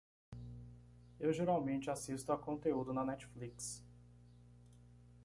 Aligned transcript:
Eu 1.19 1.31
geralmente 1.31 1.91
assisto 1.91 2.31
à 2.31 2.35
conteúdo 2.39 2.91
na 2.91 3.05
Netflix. 3.05 3.85